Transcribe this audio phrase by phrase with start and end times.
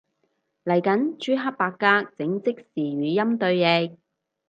[0.63, 3.97] 嚟緊朱克伯格整即時語音對譯